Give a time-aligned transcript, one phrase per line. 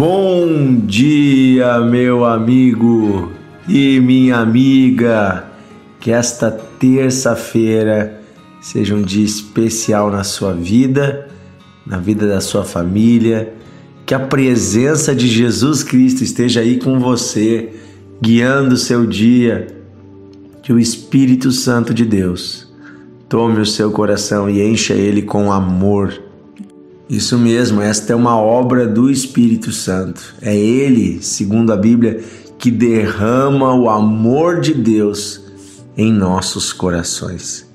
[0.00, 3.30] Bom dia, meu amigo
[3.68, 5.44] e minha amiga.
[6.00, 8.18] Que esta terça-feira
[8.62, 11.28] seja um dia especial na sua vida,
[11.86, 13.52] na vida da sua família.
[14.06, 17.68] Que a presença de Jesus Cristo esteja aí com você,
[18.22, 19.66] guiando o seu dia.
[20.62, 22.72] Que o Espírito Santo de Deus
[23.28, 26.29] tome o seu coração e encha ele com amor
[27.10, 30.32] isso mesmo, esta é uma obra do Espírito Santo.
[30.40, 32.22] É Ele, segundo a Bíblia,
[32.56, 35.42] que derrama o amor de Deus
[35.96, 37.68] em nossos corações.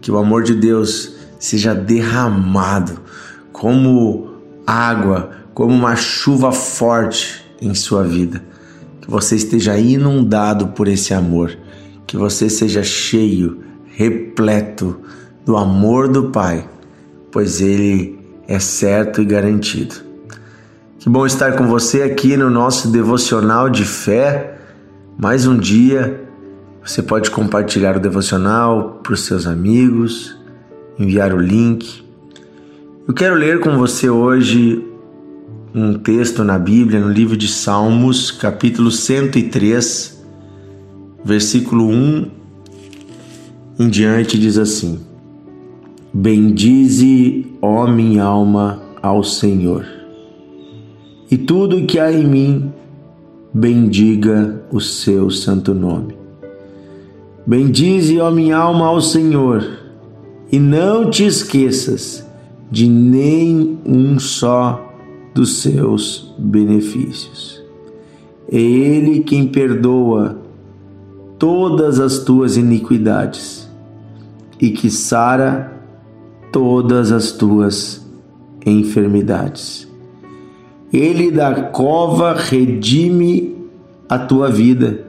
[0.00, 3.00] Que o amor de Deus seja derramado
[3.52, 8.40] como água, como uma chuva forte em sua vida.
[9.00, 11.58] Que você esteja inundado por esse amor.
[12.06, 13.64] Que você seja cheio,
[13.96, 15.00] repleto
[15.44, 16.68] do amor do Pai,
[17.32, 18.19] pois Ele
[18.50, 19.94] é certo e garantido.
[20.98, 24.58] Que bom estar com você aqui no nosso devocional de fé.
[25.16, 26.20] Mais um dia,
[26.84, 30.36] você pode compartilhar o devocional para os seus amigos,
[30.98, 32.04] enviar o link.
[33.06, 34.84] Eu quero ler com você hoje
[35.72, 40.24] um texto na Bíblia, no livro de Salmos, capítulo 103,
[41.24, 42.30] versículo 1
[43.78, 45.09] em diante, diz assim:
[46.12, 49.86] Bendize, ó minha alma, ao Senhor.
[51.30, 52.72] E tudo que há em mim,
[53.54, 56.18] bendiga o seu santo nome.
[57.46, 59.64] Bendize, ó minha alma, ao Senhor,
[60.50, 62.26] e não te esqueças
[62.68, 64.92] de nem um só
[65.32, 67.62] dos seus benefícios.
[68.50, 70.38] É Ele quem perdoa
[71.38, 73.70] todas as tuas iniquidades
[74.60, 75.79] e que sara
[76.52, 78.04] todas as tuas
[78.64, 79.88] enfermidades.
[80.92, 83.56] Ele da cova redime
[84.08, 85.04] a tua vida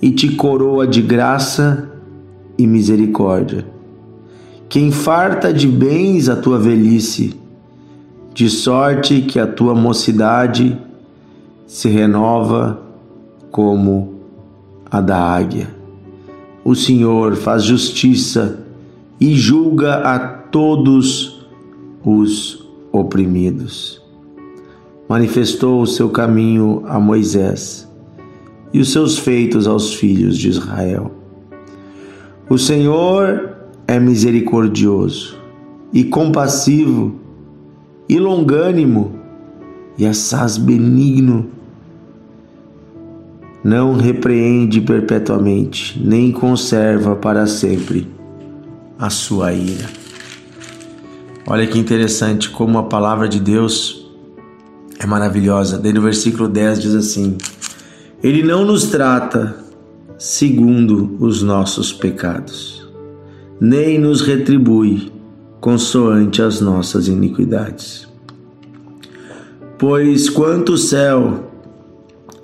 [0.00, 1.90] e te coroa de graça
[2.58, 3.66] e misericórdia.
[4.68, 7.38] Quem farta de bens a tua velhice,
[8.32, 10.76] de sorte que a tua mocidade
[11.66, 12.82] se renova
[13.50, 14.14] como
[14.90, 15.68] a da águia.
[16.64, 18.60] O Senhor faz justiça
[19.20, 20.18] e julga a
[20.54, 21.44] todos
[22.04, 24.00] os oprimidos.
[25.08, 27.90] Manifestou o seu caminho a Moisés
[28.72, 31.10] e os seus feitos aos filhos de Israel.
[32.48, 33.52] O Senhor
[33.88, 35.36] é misericordioso
[35.92, 37.16] e compassivo
[38.08, 39.10] e longânimo
[39.98, 41.48] e assaz benigno.
[43.64, 48.06] Não repreende perpetuamente, nem conserva para sempre
[48.96, 50.03] a sua ira.
[51.46, 54.10] Olha que interessante como a palavra de Deus
[54.98, 55.78] é maravilhosa.
[55.78, 57.36] Daí no versículo 10 diz assim:
[58.22, 59.54] Ele não nos trata
[60.16, 62.88] segundo os nossos pecados,
[63.60, 65.12] nem nos retribui
[65.60, 68.08] consoante as nossas iniquidades.
[69.78, 71.50] Pois quanto o céu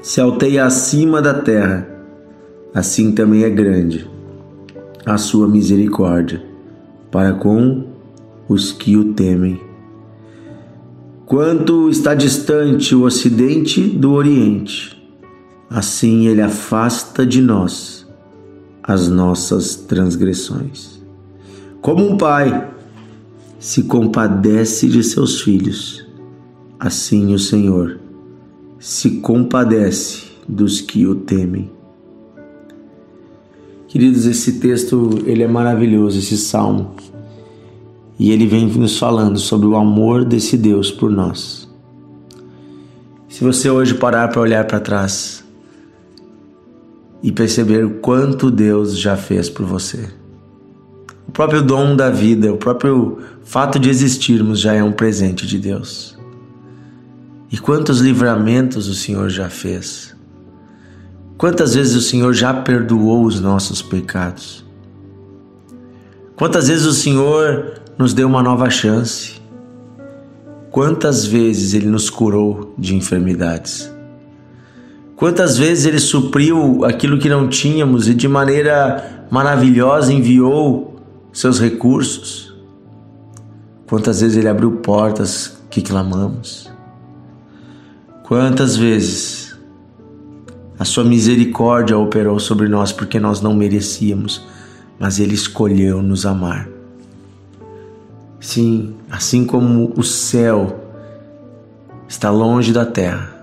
[0.00, 1.86] se alteia acima da terra,
[2.72, 4.08] assim também é grande
[5.04, 6.42] a sua misericórdia
[7.10, 7.95] para com
[8.48, 9.60] os que o temem.
[11.24, 14.96] Quanto está distante o Ocidente do Oriente,
[15.68, 18.06] assim ele afasta de nós
[18.82, 21.02] as nossas transgressões.
[21.80, 22.70] Como um pai
[23.58, 26.06] se compadece de seus filhos,
[26.78, 27.98] assim o Senhor
[28.78, 31.72] se compadece dos que o temem.
[33.88, 36.94] Queridos, esse texto ele é maravilhoso, esse salmo.
[38.18, 41.68] E ele vem nos falando sobre o amor desse Deus por nós.
[43.28, 45.44] Se você hoje parar para olhar para trás
[47.22, 50.08] e perceber o quanto Deus já fez por você,
[51.28, 55.58] o próprio dom da vida, o próprio fato de existirmos já é um presente de
[55.58, 56.16] Deus.
[57.52, 60.16] E quantos livramentos o Senhor já fez.
[61.36, 64.64] Quantas vezes o Senhor já perdoou os nossos pecados?
[66.34, 69.40] Quantas vezes o Senhor nos deu uma nova chance?
[70.70, 73.90] Quantas vezes Ele nos curou de enfermidades?
[75.16, 81.00] Quantas vezes Ele supriu aquilo que não tínhamos e de maneira maravilhosa enviou
[81.32, 82.54] seus recursos?
[83.88, 86.70] Quantas vezes Ele abriu portas que clamamos?
[88.24, 89.56] Quantas vezes
[90.78, 94.46] a sua misericórdia operou sobre nós porque nós não merecíamos,
[94.98, 96.75] mas Ele escolheu nos amar.
[98.40, 100.92] Sim, assim como o céu
[102.08, 103.34] está longe da terra.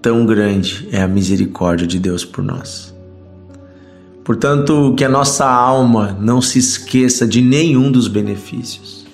[0.00, 2.94] Tão grande é a misericórdia de Deus por nós.
[4.24, 9.06] Portanto, que a nossa alma não se esqueça de nenhum dos benefícios.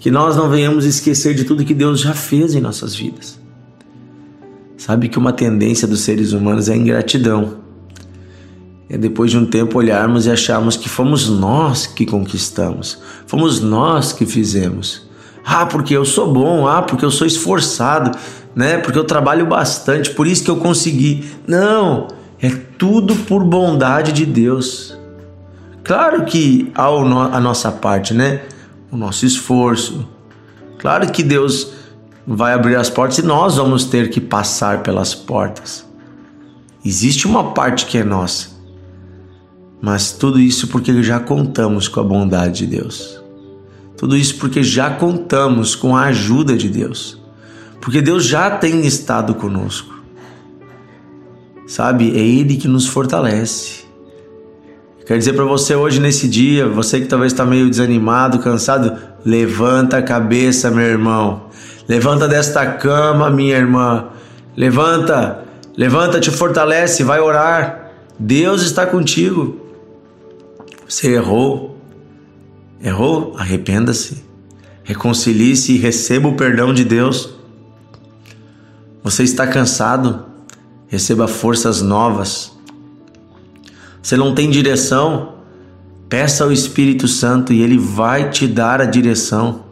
[0.00, 3.38] Que nós não venhamos esquecer de tudo que Deus já fez em nossas vidas.
[4.76, 7.61] Sabe que uma tendência dos seres humanos é a ingratidão.
[8.88, 14.12] É depois de um tempo olharmos e acharmos que fomos nós que conquistamos, fomos nós
[14.12, 15.08] que fizemos.
[15.44, 18.16] Ah, porque eu sou bom, ah, porque eu sou esforçado,
[18.54, 18.78] né?
[18.78, 21.24] Porque eu trabalho bastante, por isso que eu consegui.
[21.46, 22.08] Não,
[22.40, 24.96] é tudo por bondade de Deus.
[25.82, 28.42] Claro que há a nossa parte, né?
[28.90, 30.06] O nosso esforço.
[30.78, 31.72] Claro que Deus
[32.26, 35.84] vai abrir as portas e nós vamos ter que passar pelas portas.
[36.84, 38.51] Existe uma parte que é nossa.
[39.82, 43.20] Mas tudo isso porque já contamos com a bondade de Deus.
[43.96, 47.20] Tudo isso porque já contamos com a ajuda de Deus.
[47.80, 49.92] Porque Deus já tem estado conosco.
[51.66, 53.82] Sabe, é Ele que nos fortalece.
[55.04, 59.96] Quer dizer para você hoje nesse dia, você que talvez está meio desanimado, cansado, levanta
[59.96, 61.46] a cabeça, meu irmão.
[61.88, 64.10] Levanta desta cama, minha irmã.
[64.56, 65.42] Levanta,
[65.76, 67.90] levanta, te fortalece, vai orar.
[68.16, 69.61] Deus está contigo.
[70.92, 71.78] Você errou.
[72.78, 73.34] Errou?
[73.38, 74.22] Arrependa-se.
[74.84, 77.30] Reconcilie-se e receba o perdão de Deus.
[79.02, 80.26] Você está cansado?
[80.88, 82.52] Receba forças novas.
[84.02, 85.36] Você não tem direção?
[86.10, 89.64] Peça ao Espírito Santo e ele vai te dar a direção.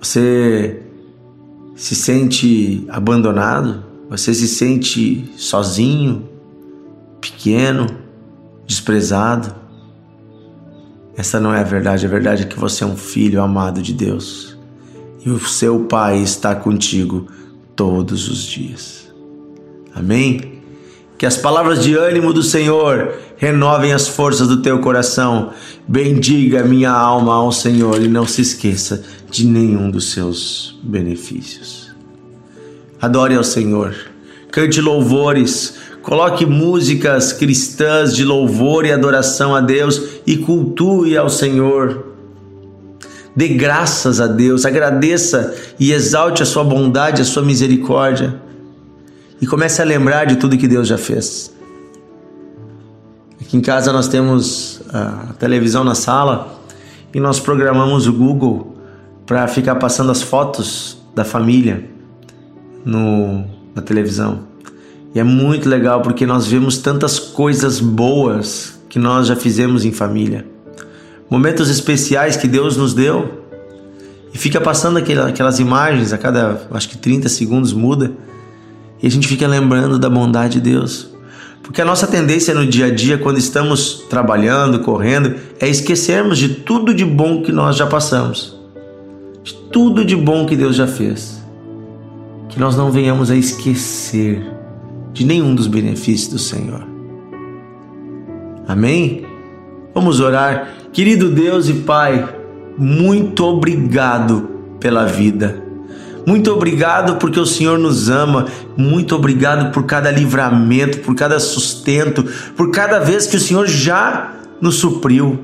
[0.00, 0.82] Você
[1.76, 3.84] se sente abandonado?
[4.10, 6.28] Você se sente sozinho,
[7.20, 8.02] pequeno?
[8.66, 9.54] Desprezado.
[11.16, 13.92] Essa não é a verdade, a verdade é que você é um filho amado de
[13.92, 14.54] Deus
[15.24, 17.26] e o seu Pai está contigo
[17.74, 19.10] todos os dias.
[19.94, 20.60] Amém?
[21.16, 25.50] Que as palavras de ânimo do Senhor renovem as forças do teu coração.
[25.88, 31.94] Bendiga minha alma ao Senhor e não se esqueça de nenhum dos seus benefícios.
[33.00, 33.94] Adore ao Senhor,
[34.50, 42.08] cante louvores, Coloque músicas cristãs de louvor e adoração a Deus e cultue ao Senhor.
[43.34, 48.38] Dê graças a Deus, agradeça e exalte a sua bondade, a sua misericórdia.
[49.40, 51.50] E comece a lembrar de tudo que Deus já fez.
[53.40, 56.60] Aqui em casa nós temos a televisão na sala
[57.14, 58.76] e nós programamos o Google
[59.24, 61.82] para ficar passando as fotos da família
[62.84, 64.53] no, na televisão.
[65.14, 69.92] E é muito legal porque nós vemos tantas coisas boas que nós já fizemos em
[69.92, 70.44] família.
[71.30, 73.44] Momentos especiais que Deus nos deu.
[74.32, 78.12] E fica passando aquelas imagens a cada, acho que 30 segundos muda.
[79.00, 81.08] E a gente fica lembrando da bondade de Deus.
[81.62, 86.48] Porque a nossa tendência no dia a dia, quando estamos trabalhando, correndo, é esquecermos de
[86.48, 88.58] tudo de bom que nós já passamos.
[89.44, 91.40] De tudo de bom que Deus já fez.
[92.48, 94.44] Que nós não venhamos a esquecer
[95.14, 96.84] de nenhum dos benefícios do Senhor.
[98.66, 99.24] Amém?
[99.94, 100.74] Vamos orar.
[100.92, 102.28] Querido Deus e Pai,
[102.76, 104.48] muito obrigado
[104.80, 105.62] pela vida.
[106.26, 108.46] Muito obrigado porque o Senhor nos ama.
[108.76, 112.24] Muito obrigado por cada livramento, por cada sustento,
[112.56, 115.38] por cada vez que o Senhor já nos supriu.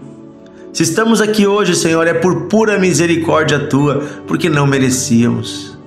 [0.73, 5.79] Se estamos aqui hoje, Senhor, é por pura misericórdia tua, porque não merecíamos.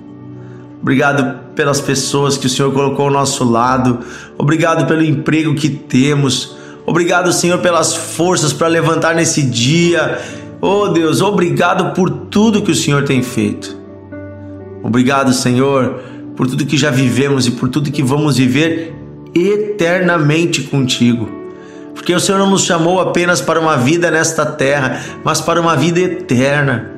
[0.80, 4.00] Obrigado pelas pessoas que o Senhor colocou ao nosso lado.
[4.36, 6.56] Obrigado pelo emprego que temos.
[6.86, 10.18] Obrigado, Senhor, pelas forças para levantar nesse dia.
[10.60, 13.76] Oh Deus, obrigado por tudo que o Senhor tem feito.
[14.82, 16.00] Obrigado, Senhor,
[16.36, 18.94] por tudo que já vivemos e por tudo que vamos viver
[19.34, 21.28] eternamente contigo.
[21.94, 25.76] Porque o Senhor não nos chamou apenas para uma vida nesta terra, mas para uma
[25.76, 26.93] vida eterna.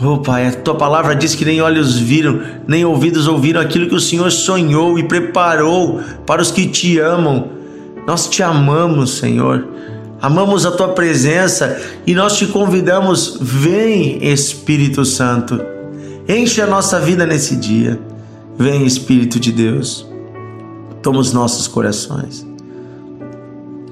[0.00, 3.96] Oh Pai, a tua palavra diz que nem olhos viram, nem ouvidos ouviram aquilo que
[3.96, 7.48] o Senhor sonhou e preparou para os que te amam.
[8.06, 9.66] Nós te amamos, Senhor.
[10.22, 15.60] Amamos a tua presença e nós te convidamos, vem Espírito Santo.
[16.28, 17.98] Enche a nossa vida nesse dia.
[18.56, 20.06] Vem Espírito de Deus.
[21.02, 22.46] Toma os nossos corações.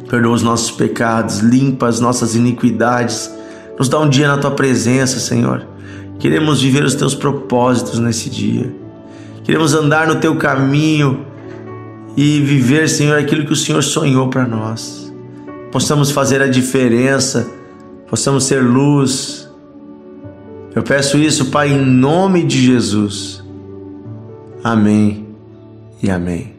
[0.08, 3.28] Perdoa os nossos pecados, limpa as nossas iniquidades.
[3.76, 5.66] Nos dá um dia na tua presença, Senhor
[6.18, 8.74] Queremos viver os teus propósitos nesse dia.
[9.44, 11.24] Queremos andar no teu caminho
[12.16, 15.12] e viver, Senhor, aquilo que o Senhor sonhou para nós.
[15.70, 17.48] Possamos fazer a diferença,
[18.08, 19.48] possamos ser luz.
[20.74, 23.44] Eu peço isso, Pai, em nome de Jesus.
[24.64, 25.26] Amém
[26.02, 26.54] e amém.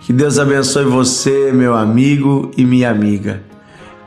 [0.00, 3.42] Que Deus abençoe você, meu amigo e minha amiga.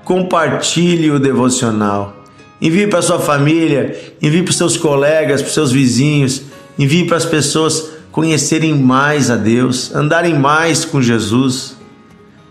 [0.03, 2.19] Compartilhe o devocional.
[2.62, 6.42] Envie para sua família, envie para os seus colegas, para os seus vizinhos,
[6.78, 11.78] envie para as pessoas conhecerem mais a Deus, andarem mais com Jesus.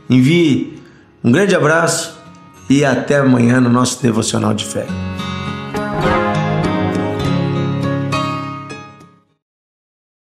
[0.08, 0.78] Envie
[1.22, 2.16] um grande abraço
[2.70, 4.86] e até amanhã no nosso devocional de fé.